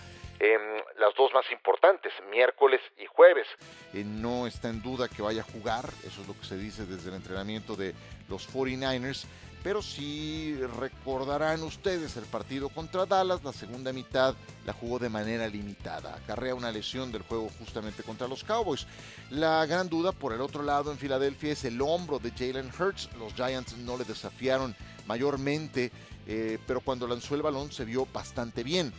las 1.00 1.16
dos 1.18 1.34
más 1.34 1.52
importantes, 1.52 2.14
miércoles 2.30 2.80
y 3.02 3.08
jueves. 3.08 3.48
Eh, 3.92 4.04
no 4.06 4.46
está 4.46 4.70
en 4.70 4.84
duda 4.84 5.08
que 5.08 5.24
vaya 5.24 5.42
a 5.42 5.52
jugar, 5.52 5.90
eso 6.06 6.22
es 6.22 6.28
lo 6.28 6.38
que 6.38 6.46
se 6.46 6.56
dice 6.56 6.86
desde 6.86 7.10
el 7.10 7.16
entrenamiento 7.16 7.76
de 7.76 7.96
los 8.30 8.48
49ers. 8.54 9.26
pero 9.64 9.82
si 9.82 10.56
recordarán 10.80 11.64
ustedes 11.64 12.16
el 12.18 12.26
partido 12.26 12.70
contra 12.70 13.08
Dallas, 13.08 13.44
la 13.44 13.54
segunda 13.54 13.92
mitad 13.92 14.36
la 14.66 14.74
jugó 14.74 15.00
de 15.00 15.10
manera 15.10 15.48
limitada. 15.48 16.16
Acarrea 16.16 16.54
una 16.54 16.72
lesión 16.72 17.12
del 17.12 17.24
juego 17.24 17.50
justamente 17.58 18.04
contra 18.04 18.28
los 18.28 18.44
Cowboys. 18.44 18.86
La 19.32 19.66
gran 19.66 19.90
duda 19.90 20.12
por 20.12 20.34
el 20.34 20.42
otro 20.42 20.62
lado 20.62 20.92
en 20.92 21.00
Filadelfia 21.00 21.54
es 21.54 21.66
el 21.66 21.82
hombro 21.82 22.20
de 22.20 22.32
Jalen 22.32 22.72
Hurts. 22.78 23.10
Los 23.18 23.34
Giants 23.34 23.78
no 23.78 23.98
le 23.98 24.04
desafiaron 24.04 24.76
mayormente, 25.08 25.92
eh, 26.28 26.58
pero 26.68 26.82
cuando 26.82 27.08
lanzó 27.08 27.36
el 27.36 27.42
balón 27.42 27.72
se 27.72 27.86
vio 27.86 28.08
bastante 28.12 28.64
bien. 28.64 28.94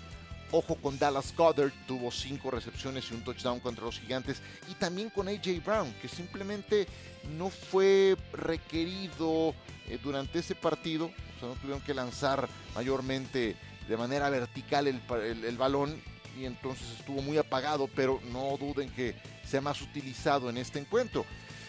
Ojo 0.54 0.74
con 0.74 0.98
Dallas 0.98 1.34
Goddard, 1.34 1.72
tuvo 1.86 2.10
cinco 2.10 2.50
recepciones 2.50 3.10
y 3.10 3.14
un 3.14 3.24
touchdown 3.24 3.58
contra 3.60 3.86
los 3.86 3.98
gigantes. 3.98 4.42
Y 4.70 4.74
también 4.74 5.08
con 5.08 5.26
AJ 5.26 5.64
Brown, 5.64 5.90
que 6.02 6.08
simplemente 6.08 6.86
no 7.38 7.48
fue 7.48 8.16
requerido 8.34 9.54
eh, 9.88 9.98
durante 10.02 10.40
ese 10.40 10.54
partido. 10.54 11.06
O 11.06 11.40
sea, 11.40 11.48
no 11.48 11.54
tuvieron 11.54 11.80
que 11.80 11.94
lanzar 11.94 12.48
mayormente 12.74 13.56
de 13.88 13.96
manera 13.96 14.28
vertical 14.28 14.86
el, 14.86 15.00
el 15.44 15.56
balón. 15.56 15.98
Y 16.38 16.44
entonces 16.44 16.86
estuvo 16.98 17.22
muy 17.22 17.38
apagado, 17.38 17.88
pero 17.88 18.20
no 18.30 18.56
duden 18.58 18.90
que 18.90 19.14
sea 19.46 19.62
más 19.62 19.80
utilizado 19.80 20.50
en 20.50 20.58
este 20.58 20.78
encuentro. 20.78 21.24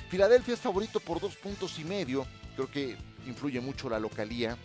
Filadelfia 0.09 0.55
es 0.55 0.59
favorito 0.59 0.99
por 0.99 1.21
dos 1.21 1.37
puntos 1.37 1.79
y 1.79 1.85
medio. 1.85 2.27
Creo 2.55 2.69
que 2.69 2.97
influye 3.25 3.59
mucho 3.59 3.89
la 3.89 3.99
localía 3.99 4.57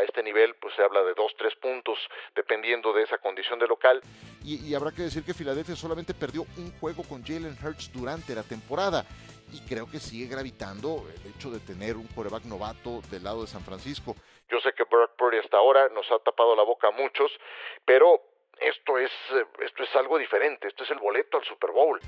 a 0.00 0.02
este 0.02 0.22
nivel 0.22 0.54
pues 0.56 0.74
se 0.74 0.82
habla 0.82 1.02
de 1.02 1.14
dos, 1.14 1.32
tres 1.36 1.54
puntos 1.56 1.98
dependiendo 2.34 2.92
de 2.92 3.02
esa 3.02 3.18
condición 3.18 3.58
de 3.58 3.66
local. 3.66 4.00
Y, 4.42 4.74
habrá 4.74 4.90
que 4.92 5.02
decir 5.02 5.22
que 5.24 5.34
Filadelfia 5.34 5.76
solamente 5.76 6.14
perdió 6.14 6.46
un 6.56 6.72
juego 6.78 7.02
con 7.02 7.22
Jalen 7.22 7.56
Hurts 7.62 7.92
durante 7.92 8.34
la 8.34 8.42
temporada 8.42 9.04
y 9.52 9.60
creo 9.68 9.90
que 9.90 9.98
sigue 9.98 10.26
gravitando 10.26 11.04
el 11.14 11.32
hecho 11.32 11.50
de 11.50 11.60
tener 11.60 11.96
un 11.96 12.06
coreback 12.08 12.44
novato 12.44 13.02
del 13.10 13.24
lado 13.24 13.42
de 13.42 13.48
San 13.48 13.62
Francisco. 13.62 14.16
Yo 14.48 14.60
sé 14.60 14.72
que 14.72 14.84
Brock 14.84 15.12
Purdy 15.16 15.38
hasta 15.38 15.58
ahora 15.58 15.88
nos 15.90 16.10
ha 16.10 16.18
tapado 16.20 16.56
la 16.56 16.62
boca 16.62 16.88
a 16.88 16.92
muchos, 16.92 17.30
pero 17.84 18.20
esto 18.60 18.98
es, 18.98 19.10
esto 19.60 19.82
es 19.82 19.96
algo 19.96 20.18
diferente, 20.18 20.68
esto 20.68 20.84
es 20.84 20.90
el 20.90 20.98
boleto 20.98 21.38
al 21.38 21.44
Super 21.44 21.70
Bowl. 21.70 22.00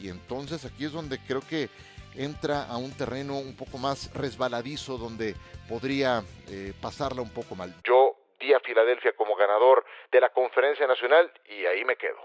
Y 0.00 0.08
entonces 0.08 0.64
aquí 0.64 0.84
es 0.84 0.92
donde 0.92 1.18
creo 1.26 1.42
que 1.42 1.68
entra 2.16 2.64
a 2.64 2.76
un 2.76 2.96
terreno 2.96 3.38
un 3.38 3.56
poco 3.56 3.78
más 3.78 4.12
resbaladizo 4.14 4.98
donde 4.98 5.34
podría 5.68 6.22
eh, 6.48 6.72
pasarla 6.80 7.22
un 7.22 7.30
poco 7.30 7.54
mal. 7.54 7.74
Yo 7.84 8.16
di 8.38 8.52
a 8.52 8.60
Filadelfia 8.60 9.12
como 9.14 9.36
ganador 9.36 9.84
de 10.10 10.20
la 10.20 10.30
conferencia 10.30 10.86
nacional 10.86 11.30
y 11.48 11.66
ahí 11.66 11.84
me 11.84 11.96
quedo. 11.96 12.18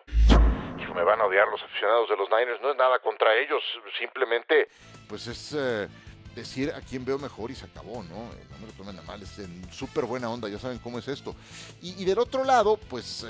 me 0.95 1.03
van 1.03 1.19
a 1.19 1.25
odiar 1.25 1.47
los 1.49 1.61
aficionados 1.61 2.09
de 2.09 2.15
los 2.15 2.29
Niners, 2.29 2.61
no 2.61 2.71
es 2.71 2.77
nada 2.77 2.99
contra 2.99 3.35
ellos, 3.35 3.61
simplemente... 3.99 4.69
Pues 5.09 5.27
es 5.27 5.53
eh, 5.53 5.89
decir 6.33 6.71
a 6.71 6.79
quién 6.79 7.03
veo 7.03 7.19
mejor 7.19 7.51
y 7.51 7.55
se 7.55 7.65
acabó, 7.65 8.01
¿no? 8.03 8.31
Eh, 8.31 8.45
no 8.49 8.57
me 8.59 8.67
lo 8.67 8.73
tomen 8.77 8.97
a 8.97 9.01
mal, 9.01 9.21
es 9.21 9.37
en 9.39 9.69
súper 9.73 10.05
buena 10.05 10.29
onda, 10.29 10.47
ya 10.47 10.57
saben 10.57 10.79
cómo 10.79 10.97
es 10.97 11.07
esto. 11.09 11.35
Y, 11.81 12.05
del 12.05 12.19
otro 12.19 12.43
lado, 12.43 12.77
pues... 12.89 13.25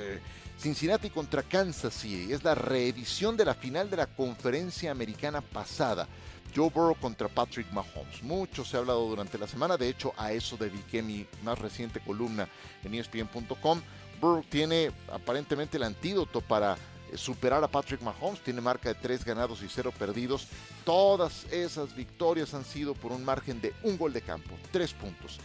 Cincinnati 0.57 1.09
contra 1.09 1.43
Kansas 1.43 1.93
City 1.93 2.31
es 2.31 2.43
la 2.43 2.55
reedición 2.55 3.35
de 3.35 3.43
la 3.43 3.53
final 3.53 3.89
de 3.89 3.97
la 3.97 4.07
conferencia 4.07 4.89
americana 4.89 5.41
pasada. 5.41 6.07
Joe 6.55 6.69
Burrow 6.69 6.95
contra 6.95 7.27
Patrick 7.27 7.69
Mahomes. 7.71 8.23
Mucho 8.23 8.63
se 8.63 8.77
ha 8.77 8.79
hablado 8.79 9.05
durante 9.07 9.37
la 9.37 9.47
semana, 9.47 9.75
de 9.75 9.89
hecho 9.89 10.13
a 10.17 10.31
eso 10.31 10.55
dediqué 10.55 11.01
mi 11.01 11.27
más 11.43 11.59
reciente 11.59 11.99
columna 11.99 12.47
en 12.83 12.93
ESPN.com. 12.93 13.81
Burrow 14.21 14.43
tiene 14.49 14.91
aparentemente 15.11 15.75
el 15.75 15.83
antídoto 15.83 16.39
para 16.39 16.77
eh, 17.11 17.17
superar 17.17 17.63
a 17.63 17.67
Patrick 17.67 18.01
Mahomes, 18.01 18.41
tiene 18.41 18.61
marca 18.61 18.89
de 18.89 18.95
3 18.95 19.25
ganados 19.25 19.61
y 19.61 19.67
0 19.67 19.91
perdidos. 19.99 20.47
Todas 20.85 21.51
esas 21.51 21.93
victorias 21.95 22.53
han 22.53 22.63
sido 22.63 22.93
por 22.93 23.11
un 23.11 23.25
margen 23.25 23.59
de 23.59 23.73
un 23.83 23.97
gol 23.97 24.13
de 24.13 24.21
campo, 24.21 24.55
3 24.71 24.93
puntos. 24.93 25.39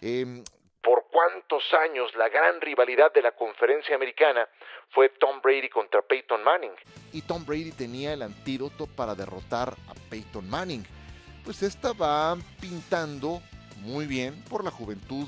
Em, 0.00 0.44
por 0.80 1.06
cuántos 1.10 1.62
años 1.74 2.14
la 2.14 2.28
gran 2.28 2.60
rivalidad 2.60 3.12
de 3.12 3.22
la 3.22 3.32
conferencia 3.32 3.94
americana 3.96 4.48
fue 4.90 5.08
Tom 5.10 5.40
Brady 5.42 5.68
contra 5.68 6.02
Peyton 6.02 6.42
Manning. 6.42 6.72
Y 7.12 7.22
Tom 7.22 7.44
Brady 7.44 7.72
tenía 7.72 8.12
el 8.12 8.22
antídoto 8.22 8.86
para 8.86 9.14
derrotar 9.14 9.76
a 9.88 9.94
Peyton 10.10 10.48
Manning. 10.48 10.84
Pues 11.44 11.62
esta 11.62 11.92
va 11.92 12.36
pintando 12.60 13.42
muy 13.82 14.06
bien 14.06 14.34
por 14.48 14.64
la 14.64 14.70
juventud 14.70 15.26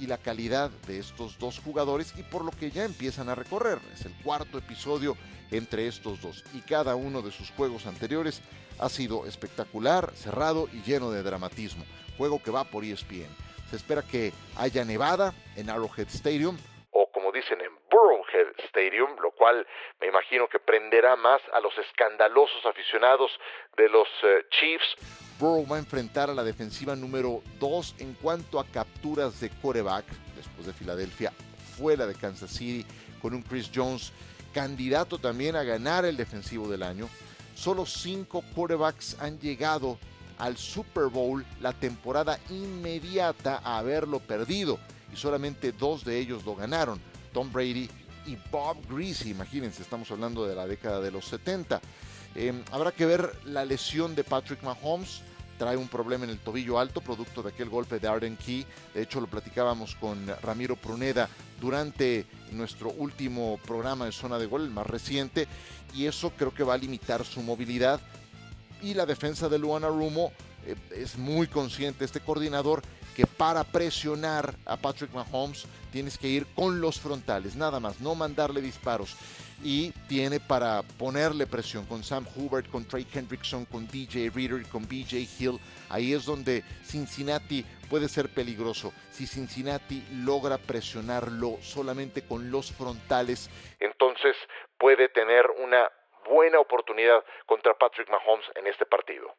y 0.00 0.06
la 0.06 0.18
calidad 0.18 0.70
de 0.86 0.98
estos 0.98 1.38
dos 1.38 1.60
jugadores 1.60 2.12
y 2.16 2.22
por 2.22 2.44
lo 2.44 2.50
que 2.50 2.70
ya 2.70 2.84
empiezan 2.84 3.28
a 3.28 3.34
recorrer. 3.34 3.78
Es 3.92 4.04
el 4.04 4.12
cuarto 4.22 4.58
episodio 4.58 5.16
entre 5.50 5.86
estos 5.86 6.20
dos 6.20 6.44
y 6.52 6.60
cada 6.60 6.96
uno 6.96 7.22
de 7.22 7.30
sus 7.30 7.50
juegos 7.50 7.86
anteriores 7.86 8.40
ha 8.78 8.88
sido 8.88 9.26
espectacular, 9.26 10.12
cerrado 10.16 10.68
y 10.72 10.82
lleno 10.82 11.10
de 11.10 11.22
dramatismo. 11.22 11.84
Juego 12.18 12.42
que 12.42 12.50
va 12.50 12.64
por 12.64 12.84
ESPN. 12.84 13.28
Se 13.70 13.76
espera 13.76 14.02
que 14.02 14.32
haya 14.56 14.84
nevada 14.84 15.34
en 15.56 15.70
Arrowhead 15.70 16.08
Stadium. 16.08 16.56
Burrowhead 18.34 18.54
Stadium, 18.68 19.10
lo 19.22 19.30
cual 19.32 19.66
me 20.00 20.08
imagino 20.08 20.48
que 20.48 20.58
prenderá 20.58 21.16
más 21.16 21.40
a 21.52 21.60
los 21.60 21.72
escandalosos 21.78 22.64
aficionados 22.66 23.30
de 23.76 23.88
los 23.88 24.08
eh, 24.22 24.46
Chiefs. 24.50 24.96
Burrow 25.38 25.66
va 25.66 25.76
a 25.76 25.80
enfrentar 25.80 26.30
a 26.30 26.34
la 26.34 26.44
defensiva 26.44 26.94
número 26.94 27.42
2 27.58 27.96
en 27.98 28.14
cuanto 28.14 28.60
a 28.60 28.64
capturas 28.66 29.40
de 29.40 29.50
coreback, 29.62 30.06
después 30.36 30.66
de 30.66 30.72
Filadelfia, 30.72 31.32
fuera 31.76 32.06
de 32.06 32.14
Kansas 32.14 32.50
City, 32.50 32.86
con 33.20 33.34
un 33.34 33.42
Chris 33.42 33.70
Jones 33.74 34.12
candidato 34.52 35.18
también 35.18 35.56
a 35.56 35.64
ganar 35.64 36.04
el 36.04 36.16
defensivo 36.16 36.68
del 36.68 36.82
año. 36.82 37.08
Solo 37.54 37.86
cinco 37.86 38.44
corebacks 38.54 39.20
han 39.20 39.38
llegado 39.40 39.98
al 40.38 40.56
Super 40.56 41.04
Bowl 41.04 41.44
la 41.60 41.72
temporada 41.72 42.38
inmediata 42.50 43.60
a 43.64 43.78
haberlo 43.78 44.20
perdido 44.20 44.78
y 45.12 45.16
solamente 45.16 45.72
dos 45.72 46.04
de 46.04 46.18
ellos 46.18 46.44
lo 46.44 46.56
ganaron, 46.56 47.00
Tom 47.32 47.52
Brady 47.52 47.88
y 48.26 48.36
Bob 48.50 48.76
Greasy, 48.88 49.30
imagínense, 49.30 49.82
estamos 49.82 50.10
hablando 50.10 50.46
de 50.46 50.54
la 50.54 50.66
década 50.66 51.00
de 51.00 51.10
los 51.10 51.26
70. 51.26 51.80
Em, 52.34 52.62
habrá 52.72 52.92
que 52.92 53.06
ver 53.06 53.32
la 53.44 53.64
lesión 53.64 54.14
de 54.14 54.24
Patrick 54.24 54.62
Mahomes, 54.62 55.22
trae 55.58 55.76
un 55.76 55.88
problema 55.88 56.24
en 56.24 56.30
el 56.30 56.38
tobillo 56.38 56.78
alto, 56.78 57.00
producto 57.00 57.42
de 57.42 57.50
aquel 57.50 57.68
golpe 57.68 58.00
de 58.00 58.08
Arden 58.08 58.36
Key. 58.36 58.66
De 58.92 59.02
hecho, 59.02 59.20
lo 59.20 59.26
platicábamos 59.26 59.94
con 59.94 60.26
Ramiro 60.42 60.76
Pruneda 60.76 61.28
durante 61.60 62.26
nuestro 62.52 62.90
último 62.90 63.58
programa 63.64 64.06
de 64.06 64.12
zona 64.12 64.38
de 64.38 64.46
gol, 64.46 64.64
el 64.64 64.70
más 64.70 64.86
reciente, 64.86 65.46
y 65.94 66.06
eso 66.06 66.30
creo 66.30 66.52
que 66.52 66.64
va 66.64 66.74
a 66.74 66.78
limitar 66.78 67.24
su 67.24 67.42
movilidad 67.42 68.00
y 68.84 68.94
la 68.94 69.06
defensa 69.06 69.48
de 69.48 69.58
Luana 69.58 69.88
Rumo 69.88 70.32
eh, 70.66 70.76
es 70.94 71.16
muy 71.16 71.46
consciente, 71.46 72.04
este 72.04 72.20
coordinador, 72.20 72.82
que 73.14 73.26
para 73.26 73.64
presionar 73.64 74.54
a 74.66 74.76
Patrick 74.76 75.12
Mahomes 75.12 75.66
tienes 75.92 76.18
que 76.18 76.28
ir 76.28 76.46
con 76.54 76.80
los 76.80 77.00
frontales, 77.00 77.56
nada 77.56 77.80
más, 77.80 78.00
no 78.00 78.14
mandarle 78.14 78.60
disparos. 78.60 79.16
Y 79.62 79.92
tiene 80.08 80.40
para 80.40 80.82
ponerle 80.98 81.46
presión 81.46 81.86
con 81.86 82.02
Sam 82.02 82.26
Hubert, 82.34 82.68
con 82.68 82.84
Trey 82.84 83.06
Hendrickson, 83.10 83.64
con 83.64 83.86
DJ 83.86 84.30
Reader 84.34 84.66
con 84.68 84.82
BJ 84.86 85.26
Hill. 85.38 85.58
Ahí 85.88 86.12
es 86.12 86.26
donde 86.26 86.62
Cincinnati 86.84 87.64
puede 87.88 88.08
ser 88.08 88.28
peligroso. 88.28 88.92
Si 89.10 89.26
Cincinnati 89.26 90.04
logra 90.24 90.58
presionarlo 90.58 91.58
solamente 91.62 92.26
con 92.26 92.50
los 92.50 92.72
frontales, 92.72 93.48
entonces 93.78 94.36
puede 94.76 95.08
tener 95.08 95.46
una 95.62 95.90
buena 96.28 96.58
oportunidad 96.58 97.24
contra 97.46 97.74
Patrick 97.74 98.10
Mahomes 98.10 98.44
en 98.56 98.66
este 98.66 98.84
partido. 98.84 99.34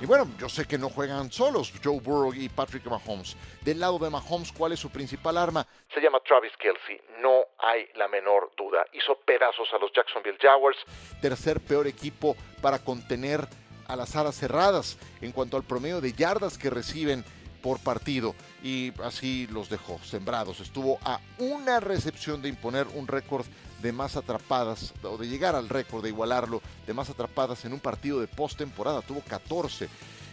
Y 0.00 0.06
bueno, 0.06 0.28
yo 0.38 0.48
sé 0.48 0.64
que 0.64 0.78
no 0.78 0.90
juegan 0.90 1.32
solos 1.32 1.72
Joe 1.82 1.98
Burrow 1.98 2.32
y 2.32 2.48
Patrick 2.48 2.86
Mahomes. 2.86 3.36
Del 3.62 3.80
lado 3.80 3.98
de 3.98 4.10
Mahomes, 4.10 4.52
¿cuál 4.52 4.72
es 4.72 4.78
su 4.78 4.90
principal 4.90 5.36
arma? 5.36 5.66
Se 5.92 6.00
llama 6.00 6.20
Travis 6.20 6.52
Kelsey, 6.56 7.00
no 7.20 7.46
hay 7.58 7.88
la 7.96 8.06
menor 8.06 8.52
duda. 8.56 8.84
Hizo 8.92 9.16
pedazos 9.26 9.68
a 9.72 9.78
los 9.78 9.92
Jacksonville 9.92 10.38
Jaguars. 10.40 10.78
Tercer 11.20 11.60
peor 11.60 11.88
equipo 11.88 12.36
para 12.62 12.78
contener 12.78 13.40
a 13.88 13.96
las 13.96 14.14
alas 14.14 14.36
cerradas 14.36 14.98
en 15.20 15.32
cuanto 15.32 15.56
al 15.56 15.64
promedio 15.64 16.00
de 16.00 16.12
yardas 16.12 16.58
que 16.58 16.70
reciben 16.70 17.24
por 17.62 17.78
partido 17.80 18.34
y 18.62 18.92
así 19.02 19.46
los 19.48 19.68
dejó 19.68 19.98
sembrados. 20.04 20.60
Estuvo 20.60 20.98
a 21.04 21.20
una 21.38 21.80
recepción 21.80 22.42
de 22.42 22.48
imponer 22.48 22.86
un 22.94 23.06
récord 23.06 23.46
de 23.82 23.92
más 23.92 24.16
atrapadas, 24.16 24.92
o 25.02 25.16
de 25.16 25.28
llegar 25.28 25.54
al 25.54 25.68
récord, 25.68 26.02
de 26.02 26.08
igualarlo, 26.08 26.60
de 26.86 26.94
más 26.94 27.10
atrapadas 27.10 27.64
en 27.64 27.72
un 27.72 27.80
partido 27.80 28.20
de 28.20 28.26
postemporada. 28.26 29.02
Tuvo 29.02 29.20
14. 29.20 29.88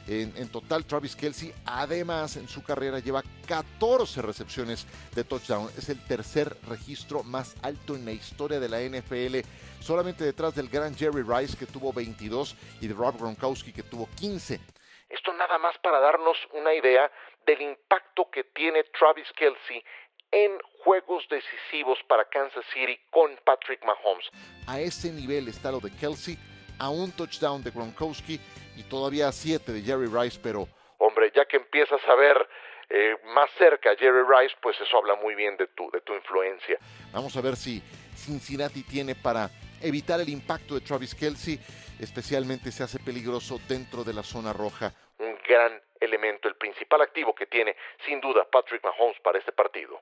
En, 0.08 0.50
total, 0.50 0.86
Travis 0.86 1.16
Kelsey, 1.16 1.52
además, 1.66 2.36
en 2.38 2.48
su 2.48 2.62
carrera 2.62 3.00
lleva 3.00 3.24
14 3.48 4.22
recepciones 4.22 4.86
de 5.16 5.24
touchdown. 5.24 5.70
Es 5.78 5.90
el 5.90 6.00
tercer 6.00 6.56
registro 6.68 7.24
más 7.24 7.56
alto 7.64 7.96
en 7.96 8.06
la 8.06 8.12
historia 8.12 8.60
de 8.60 8.70
la 8.70 8.82
NFL, 8.82 9.38
solamente 9.82 10.24
detrás 10.24 10.54
del 10.54 10.70
gran 10.70 10.96
Jerry 10.96 11.24
Rice, 11.24 11.58
que 11.58 11.66
tuvo 11.66 11.92
22, 11.92 12.56
y 12.82 12.88
de 12.88 12.94
Rob 12.94 13.18
Gronkowski, 13.18 13.72
que 13.72 13.82
tuvo 13.82 14.08
15. 14.16 14.60
Esto 15.10 15.34
nada 15.34 15.58
más 15.58 15.78
para 15.80 16.00
darnos 16.00 16.38
una 16.54 16.74
idea 16.74 17.12
del 17.46 17.62
impacto 17.62 18.30
que 18.32 18.44
tiene 18.46 18.84
Travis 18.86 19.32
Kelsey 19.36 19.84
en 20.32 20.58
juegos 20.84 21.24
decisivos 21.30 21.98
para 22.08 22.26
Kansas 22.26 22.66
City 22.74 23.00
con 23.12 23.38
Patrick 23.46 23.84
Mahomes. 23.86 24.30
A 24.68 24.80
ese 24.80 25.12
nivel 25.12 25.48
está 25.48 25.72
lo 25.72 25.80
de 25.80 25.92
Kelsey, 25.92 26.38
a 26.80 26.90
un 26.90 27.12
touchdown 27.12 27.64
de 27.64 27.72
Gronkowski 27.72 28.40
y 28.76 28.84
todavía 28.84 29.28
a 29.28 29.32
siete 29.32 29.72
de 29.72 29.82
Jerry 29.82 30.08
Rice, 30.08 30.40
pero... 30.42 30.68
Hombre, 30.98 31.32
ya 31.36 31.46
que 31.46 31.58
empiezas 31.58 32.02
a 32.08 32.16
ver 32.16 32.50
eh, 32.90 33.16
más 33.34 33.50
cerca 33.58 33.92
a 33.92 33.96
Jerry 33.96 34.24
Rice, 34.28 34.56
pues 34.62 34.76
eso 34.82 34.98
habla 34.98 35.16
muy 35.16 35.36
bien 35.36 35.56
de 35.58 35.68
tu, 35.68 35.90
de 35.92 36.02
tu 36.02 36.14
influencia. 36.14 36.78
Vamos 37.14 37.36
a 37.38 37.42
ver 37.42 37.56
si 37.56 37.82
Cincinnati 38.16 38.84
tiene 38.84 39.16
para 39.16 39.50
evitar 39.82 40.20
el 40.20 40.30
impacto 40.30 40.76
de 40.76 40.82
Travis 40.82 41.14
Kelsey, 41.16 41.60
especialmente 42.00 42.72
se 42.72 42.84
hace 42.84 43.00
peligroso 43.00 43.60
dentro 43.68 44.04
de 44.04 44.14
la 44.14 44.24
zona 44.24 44.54
roja. 44.54 44.94
Un 45.20 45.38
gran 45.48 45.82
elemento, 46.00 46.48
el 46.48 46.56
principal 46.56 47.02
activo 47.02 47.34
que 47.34 47.48
tiene 47.48 47.76
sin 48.06 48.20
duda 48.22 48.48
Patrick 48.52 48.84
Mahomes 48.84 49.20
para 49.24 49.40
este 49.40 49.52
partido. 49.52 50.02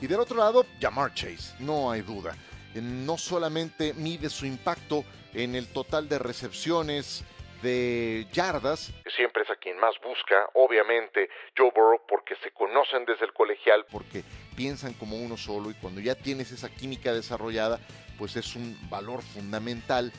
Y 0.00 0.06
del 0.06 0.20
otro 0.20 0.36
lado, 0.36 0.66
Jamar 0.80 1.14
Chase, 1.14 1.54
no 1.60 1.90
hay 1.90 2.02
duda. 2.02 2.34
No 2.74 3.16
solamente 3.16 3.94
mide 3.94 4.28
su 4.28 4.46
impacto 4.46 5.04
en 5.32 5.54
el 5.54 5.72
total 5.72 6.08
de 6.08 6.18
recepciones, 6.18 7.24
de 7.62 8.26
yardas. 8.32 8.92
Siempre 9.16 9.42
es 9.42 9.50
a 9.50 9.56
quien 9.56 9.78
más 9.78 9.94
busca, 10.02 10.50
obviamente, 10.54 11.30
Joe 11.56 11.70
Burrow, 11.74 12.00
porque 12.06 12.36
se 12.42 12.50
conocen 12.50 13.04
desde 13.06 13.24
el 13.24 13.32
colegial. 13.32 13.86
Porque 13.90 14.22
piensan 14.54 14.92
como 14.94 15.16
uno 15.16 15.36
solo 15.36 15.70
y 15.70 15.74
cuando 15.74 16.00
ya 16.00 16.14
tienes 16.14 16.52
esa 16.52 16.68
química 16.68 17.12
desarrollada, 17.12 17.80
pues 18.18 18.36
es 18.36 18.54
un 18.54 18.76
valor 18.90 19.22
fundamental. 19.22 20.12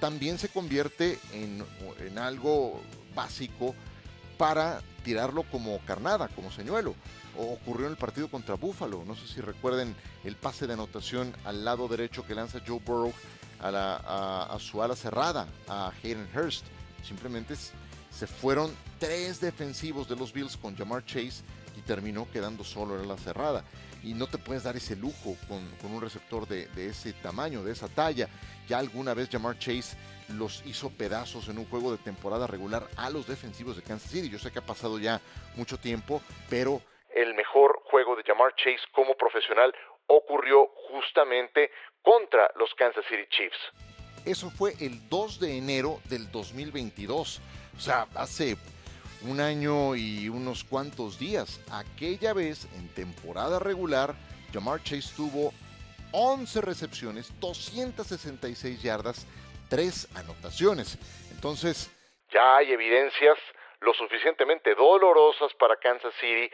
También 0.00 0.38
se 0.38 0.48
convierte 0.48 1.18
en, 1.32 1.64
en 2.00 2.18
algo 2.18 2.80
básico 3.14 3.74
para 4.36 4.82
tirarlo 5.04 5.44
como 5.44 5.78
carnada, 5.86 6.28
como 6.28 6.50
señuelo. 6.50 6.94
O 7.38 7.52
ocurrió 7.52 7.86
en 7.86 7.92
el 7.92 7.98
partido 7.98 8.28
contra 8.28 8.54
Buffalo. 8.54 9.04
No 9.04 9.14
sé 9.14 9.26
si 9.26 9.40
recuerden 9.40 9.94
el 10.24 10.36
pase 10.36 10.66
de 10.66 10.72
anotación 10.72 11.34
al 11.44 11.64
lado 11.64 11.86
derecho 11.88 12.26
que 12.26 12.34
lanza 12.34 12.60
Joe 12.66 12.80
Burrow 12.84 13.12
a, 13.60 13.70
la, 13.70 13.96
a, 14.44 14.58
su 14.58 14.82
ala 14.82 14.96
cerrada, 14.96 15.46
a 15.68 15.92
Hayden 16.02 16.28
Hurst. 16.34 16.64
Simplemente 17.06 17.54
se 17.56 18.26
fueron 18.26 18.72
tres 18.98 19.40
defensivos 19.40 20.08
de 20.08 20.16
los 20.16 20.32
Bills 20.32 20.56
con 20.56 20.76
Jamar 20.76 21.04
Chase 21.04 21.42
y 21.76 21.82
terminó 21.82 22.26
quedando 22.30 22.64
solo 22.64 23.00
en 23.00 23.08
la 23.08 23.16
cerrada. 23.16 23.64
Y 24.06 24.14
no 24.14 24.28
te 24.28 24.38
puedes 24.38 24.62
dar 24.62 24.76
ese 24.76 24.94
lujo 24.94 25.36
con, 25.48 25.92
un 25.92 26.00
receptor 26.00 26.46
de, 26.46 26.68
de, 26.68 26.86
ese 26.86 27.12
tamaño, 27.12 27.64
de 27.64 27.72
esa 27.72 27.88
talla. 27.88 28.28
Ya 28.68 28.78
alguna 28.78 29.14
vez 29.14 29.28
Jamar 29.28 29.58
Chase 29.58 29.96
los 30.28 30.64
hizo 30.64 30.90
pedazos 30.90 31.48
en 31.48 31.58
un 31.58 31.66
juego 31.66 31.90
de 31.90 31.98
temporada 31.98 32.46
regular 32.46 32.86
a 32.96 33.10
los 33.10 33.26
defensivos 33.26 33.74
de 33.74 33.82
Kansas 33.82 34.10
City. 34.10 34.30
Yo 34.30 34.38
sé 34.38 34.52
que 34.52 34.60
ha 34.60 34.66
pasado 34.66 34.98
ya 35.00 35.20
mucho 35.56 35.76
tiempo, 35.76 36.22
pero... 36.48 36.80
El 37.10 37.34
mejor 37.34 37.80
juego 37.90 38.14
de 38.14 38.22
Jamar 38.22 38.54
Chase 38.54 38.84
como 38.92 39.16
profesional 39.16 39.74
ocurrió 40.06 40.68
justamente 40.88 41.72
contra 42.02 42.48
los 42.56 42.72
Kansas 42.74 43.04
City 43.08 43.24
Chiefs. 43.28 43.58
Eso 44.24 44.50
fue 44.50 44.74
el 44.80 45.08
2 45.08 45.40
de 45.40 45.56
enero 45.56 46.00
del 46.08 46.30
2022. 46.30 47.40
O 47.76 47.80
sea, 47.80 48.06
hace 48.14 48.56
un 49.26 49.40
año 49.40 49.94
y 49.94 50.28
unos 50.28 50.64
cuantos 50.64 51.18
días. 51.18 51.60
Aquella 51.70 52.32
vez, 52.32 52.66
en 52.76 52.88
temporada 52.94 53.58
regular, 53.58 54.14
Jamar 54.52 54.82
Chase 54.82 55.12
tuvo 55.16 55.52
11 56.12 56.60
recepciones, 56.60 57.32
266 57.40 58.82
yardas, 58.82 59.26
3 59.68 60.08
anotaciones. 60.14 60.98
Entonces... 61.32 61.90
Ya 62.32 62.56
hay 62.56 62.72
evidencias 62.72 63.38
lo 63.80 63.94
suficientemente 63.94 64.74
dolorosas 64.74 65.52
para 65.54 65.76
Kansas 65.76 66.12
City 66.20 66.50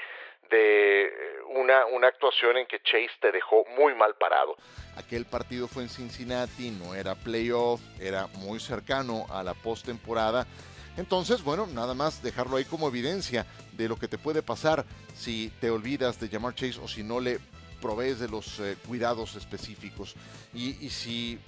de 0.51 1.11
una, 1.55 1.87
una 1.87 2.09
actuación 2.09 2.59
en 2.59 2.67
que 2.67 2.81
Chase 2.83 3.11
te 3.21 3.33
dejó 3.33 3.65
muy 3.77 3.95
mal 3.95 4.15
parado. 4.17 4.57
Aquel 4.97 5.25
partido 5.25 5.69
fue 5.69 5.85
en 5.85 5.89
Cincinnati, 5.89 6.71
no 6.71 6.95
era 6.95 7.15
playoff, 7.15 7.81
era 8.01 8.27
muy 8.35 8.61
cercano 8.61 9.27
a 9.31 9.43
la 9.43 9.55
postemporada. 9.55 10.47
Entonces, 10.97 11.43
bueno, 11.43 11.67
nada 11.67 11.95
más 11.95 12.23
dejarlo 12.23 12.57
ahí 12.57 12.65
como 12.65 12.89
evidencia 12.89 13.47
de 13.73 13.89
lo 13.89 13.97
que 13.97 14.09
te 14.09 14.19
puede 14.19 14.43
pasar 14.43 14.85
si 15.15 15.51
te 15.61 15.71
olvidas 15.71 16.21
de 16.21 16.29
llamar 16.29 16.55
Chase 16.55 16.81
o 16.83 16.89
si 16.89 17.03
no 17.03 17.21
le 17.21 17.39
provees 17.81 18.21
de 18.21 18.29
los 18.29 18.61
eh, 18.61 18.77
cuidados 18.87 19.35
específicos. 19.35 20.15
Y, 20.55 20.73
si 20.91 21.39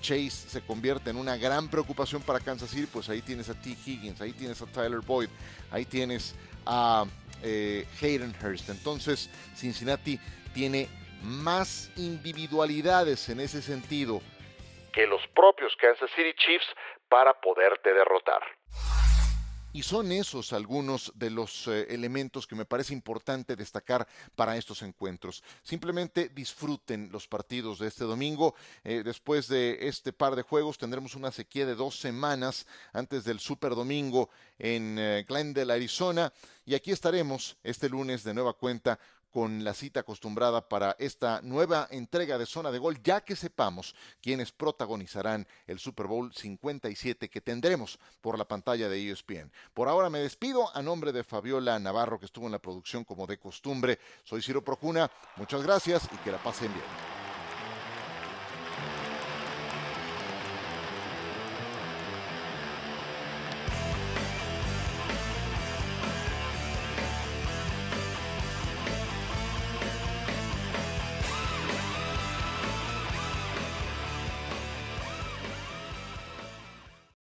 Chase 0.00 0.30
se 0.30 0.60
convierte 0.62 1.10
en 1.10 1.16
una 1.16 1.36
gran 1.36 1.68
preocupación 1.70 2.22
para 2.22 2.40
Kansas 2.40 2.70
City, 2.70 2.88
pues 2.92 3.08
ahí 3.08 3.22
tienes 3.22 3.48
a 3.48 3.54
T. 3.54 3.70
Higgins, 3.70 4.20
ahí 4.20 4.32
tienes 4.32 4.60
a 4.60 4.66
Tyler 4.66 5.00
Boyd, 5.00 5.28
ahí 5.70 5.84
tienes 5.84 6.34
a 6.66 7.04
eh, 7.42 7.86
Hayden 8.00 8.34
Hurst. 8.42 8.68
Entonces, 8.70 9.30
Cincinnati 9.54 10.18
tiene 10.52 10.88
más 11.22 11.90
individualidades 11.96 13.28
en 13.28 13.40
ese 13.40 13.62
sentido 13.62 14.20
que 14.94 15.06
los 15.06 15.20
propios 15.34 15.74
Kansas 15.76 16.10
City 16.14 16.32
Chiefs 16.36 16.66
para 17.08 17.34
poderte 17.40 17.92
derrotar. 17.92 18.42
Y 19.74 19.82
son 19.82 20.12
esos 20.12 20.52
algunos 20.52 21.12
de 21.16 21.30
los 21.30 21.66
eh, 21.66 21.88
elementos 21.90 22.46
que 22.46 22.54
me 22.54 22.64
parece 22.64 22.92
importante 22.92 23.56
destacar 23.56 24.06
para 24.36 24.56
estos 24.56 24.82
encuentros. 24.82 25.42
Simplemente 25.64 26.28
disfruten 26.28 27.10
los 27.10 27.26
partidos 27.26 27.80
de 27.80 27.88
este 27.88 28.04
domingo. 28.04 28.54
Eh, 28.84 29.02
después 29.04 29.48
de 29.48 29.88
este 29.88 30.12
par 30.12 30.36
de 30.36 30.42
juegos 30.42 30.78
tendremos 30.78 31.16
una 31.16 31.32
sequía 31.32 31.66
de 31.66 31.74
dos 31.74 31.98
semanas 31.98 32.68
antes 32.92 33.24
del 33.24 33.40
Super 33.40 33.74
Domingo 33.74 34.30
en 34.60 34.96
eh, 34.96 35.24
Glendale, 35.26 35.72
Arizona. 35.72 36.32
Y 36.64 36.76
aquí 36.76 36.92
estaremos 36.92 37.56
este 37.64 37.88
lunes 37.88 38.22
de 38.22 38.32
nueva 38.32 38.52
cuenta 38.52 39.00
con 39.34 39.64
la 39.64 39.74
cita 39.74 39.98
acostumbrada 39.98 40.68
para 40.68 40.94
esta 41.00 41.42
nueva 41.42 41.88
entrega 41.90 42.38
de 42.38 42.46
zona 42.46 42.70
de 42.70 42.78
gol, 42.78 43.02
ya 43.02 43.22
que 43.22 43.34
sepamos 43.34 43.96
quiénes 44.22 44.52
protagonizarán 44.52 45.44
el 45.66 45.80
Super 45.80 46.06
Bowl 46.06 46.32
57 46.32 47.28
que 47.28 47.40
tendremos 47.40 47.98
por 48.20 48.38
la 48.38 48.46
pantalla 48.46 48.88
de 48.88 49.10
ESPN. 49.10 49.50
Por 49.74 49.88
ahora 49.88 50.08
me 50.08 50.20
despido 50.20 50.70
a 50.72 50.80
nombre 50.82 51.10
de 51.10 51.24
Fabiola 51.24 51.80
Navarro, 51.80 52.20
que 52.20 52.26
estuvo 52.26 52.46
en 52.46 52.52
la 52.52 52.60
producción 52.60 53.02
como 53.02 53.26
de 53.26 53.38
costumbre. 53.38 53.98
Soy 54.22 54.40
Ciro 54.40 54.62
Procuna, 54.62 55.10
muchas 55.34 55.64
gracias 55.64 56.08
y 56.12 56.16
que 56.18 56.30
la 56.30 56.38
pasen 56.38 56.72
bien. 56.72 57.23